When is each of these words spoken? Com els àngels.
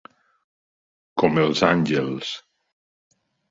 Com 1.25 1.37
els 1.43 1.63
àngels. 1.69 2.35